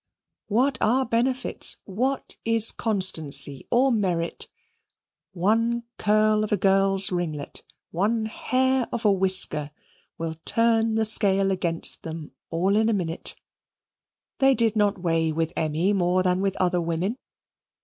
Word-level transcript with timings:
What 0.47 0.79
are 0.81 1.05
benefits, 1.05 1.75
what 1.85 2.35
is 2.43 2.71
constancy, 2.71 3.67
or 3.69 3.91
merit? 3.91 4.49
One 5.31 5.83
curl 5.99 6.43
of 6.43 6.51
a 6.51 6.57
girl's 6.57 7.11
ringlet, 7.11 7.61
one 7.91 8.25
hair 8.25 8.87
of 8.91 9.05
a 9.05 9.11
whisker, 9.11 9.69
will 10.17 10.37
turn 10.43 10.95
the 10.95 11.05
scale 11.05 11.51
against 11.51 12.01
them 12.01 12.31
all 12.49 12.75
in 12.75 12.89
a 12.89 12.93
minute. 12.93 13.35
They 14.39 14.55
did 14.55 14.75
not 14.75 14.97
weigh 14.99 15.31
with 15.31 15.53
Emmy 15.55 15.93
more 15.93 16.23
than 16.23 16.41
with 16.41 16.57
other 16.57 16.81
women. 16.81 17.19